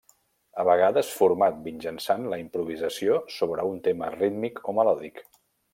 A 0.61 0.63
vegades 0.69 1.11
format 1.17 1.59
mitjançant 1.67 2.25
la 2.33 2.41
improvisació 2.47 3.21
sobre 3.37 3.69
un 3.75 3.79
tema 3.89 4.13
rítmic 4.19 4.63
o 4.73 4.81
melòdic. 4.81 5.27